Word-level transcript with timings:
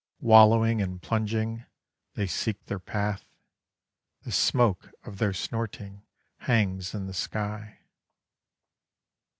Wallowing 0.21 0.81
and 0.81 0.99
plunging, 0.99 1.63
They 2.15 2.25
seek 2.25 2.65
their 2.65 2.79
path, 2.79 3.23
The 4.23 4.31
smoke 4.31 4.89
of 5.03 5.19
their 5.19 5.31
snorting 5.31 6.01
Hangs 6.37 6.95
in 6.95 7.05
the 7.05 7.13
sky. 7.13 7.81